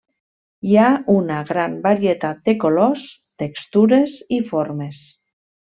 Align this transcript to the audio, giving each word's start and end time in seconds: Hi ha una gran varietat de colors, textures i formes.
Hi 0.69 0.77
ha 0.77 0.85
una 1.15 1.37
gran 1.51 1.75
varietat 1.83 2.41
de 2.49 2.57
colors, 2.65 3.07
textures 3.45 4.19
i 4.39 4.45
formes. 4.53 5.07